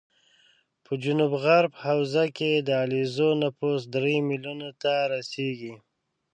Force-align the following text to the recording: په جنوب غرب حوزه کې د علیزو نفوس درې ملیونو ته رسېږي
په 0.85 0.93
جنوب 1.03 1.31
غرب 1.43 1.73
حوزه 1.83 2.25
کې 2.37 2.51
د 2.67 2.69
علیزو 2.83 3.29
نفوس 3.43 3.81
درې 3.95 4.15
ملیونو 4.29 4.69
ته 4.81 4.93
رسېږي 5.13 5.73